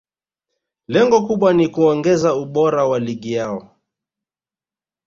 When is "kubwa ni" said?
1.27-1.67